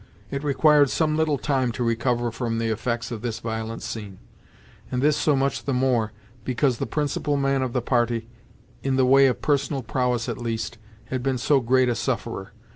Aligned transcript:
It 0.31 0.43
required 0.43 0.89
some 0.89 1.15
little 1.15 1.37
time 1.37 1.71
to 1.73 1.83
recover 1.83 2.31
from 2.31 2.57
the 2.57 2.69
effects 2.71 3.11
of 3.11 3.21
this 3.21 3.39
violent 3.39 3.83
scene, 3.83 4.17
and 4.89 4.99
this 4.99 5.15
so 5.15 5.35
much 5.35 5.65
the 5.65 5.75
more, 5.75 6.11
because 6.43 6.79
the 6.79 6.87
principal 6.87 7.37
man 7.37 7.61
of 7.61 7.73
the 7.73 7.83
party, 7.83 8.27
in 8.81 8.95
the 8.95 9.05
way 9.05 9.27
of 9.27 9.43
personal 9.43 9.83
prowess 9.83 10.27
at 10.27 10.39
least, 10.39 10.79
had 11.11 11.21
been 11.21 11.37
so 11.37 11.59
great 11.59 11.87
a 11.87 11.93
sufferer. 11.93 12.51